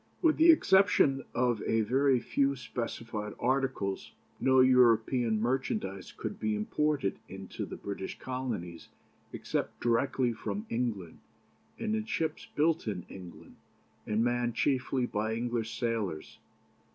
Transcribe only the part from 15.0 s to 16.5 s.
by English sailors.